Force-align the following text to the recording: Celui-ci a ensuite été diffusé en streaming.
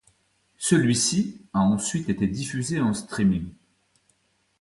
Celui-ci 0.57 1.45
a 1.53 1.59
ensuite 1.59 2.09
été 2.09 2.25
diffusé 2.25 2.81
en 2.81 2.95
streaming. 2.95 3.51